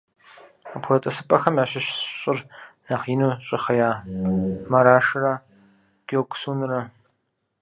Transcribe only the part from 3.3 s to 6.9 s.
щыхъея Марашрэ Гёксунрэ.